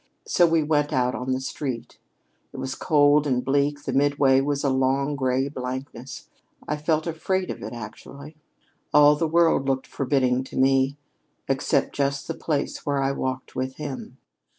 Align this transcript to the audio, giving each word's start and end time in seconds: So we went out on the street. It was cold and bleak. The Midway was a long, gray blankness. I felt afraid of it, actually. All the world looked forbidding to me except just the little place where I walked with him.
So 0.25 0.47
we 0.47 0.63
went 0.63 0.91
out 0.91 1.13
on 1.13 1.31
the 1.31 1.39
street. 1.39 1.99
It 2.53 2.57
was 2.57 2.73
cold 2.73 3.27
and 3.27 3.45
bleak. 3.45 3.83
The 3.83 3.93
Midway 3.93 4.41
was 4.41 4.63
a 4.63 4.69
long, 4.71 5.15
gray 5.15 5.47
blankness. 5.47 6.27
I 6.67 6.75
felt 6.75 7.05
afraid 7.05 7.51
of 7.51 7.61
it, 7.61 7.71
actually. 7.71 8.35
All 8.95 9.15
the 9.15 9.27
world 9.27 9.67
looked 9.69 9.85
forbidding 9.85 10.43
to 10.45 10.57
me 10.57 10.97
except 11.47 11.93
just 11.93 12.25
the 12.27 12.33
little 12.33 12.45
place 12.45 12.83
where 12.83 12.97
I 12.97 13.11
walked 13.11 13.55
with 13.55 13.75
him. 13.75 14.17